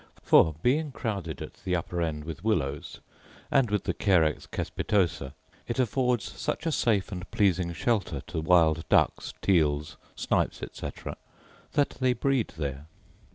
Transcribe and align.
For, 0.23 0.55
being 0.63 0.91
crowded 0.91 1.43
at 1.43 1.63
the 1.63 1.75
upper 1.75 2.01
end 2.01 2.23
with 2.23 2.43
willows, 2.43 3.01
and 3.51 3.69
with 3.69 3.83
the 3.83 3.93
carex 3.93 4.47
cespitosa,* 4.47 5.33
it 5.67 5.77
affords 5.77 6.23
such 6.39 6.65
a 6.65 6.71
safe 6.71 7.11
and 7.11 7.29
pleasing 7.29 7.71
shelter 7.73 8.21
to 8.25 8.41
wild 8.41 8.89
ducks, 8.89 9.35
teals, 9.43 9.97
snipes, 10.15 10.63
etc., 10.63 11.17
that 11.73 11.97
they 11.99 12.13
breed 12.13 12.47
there. 12.57 12.87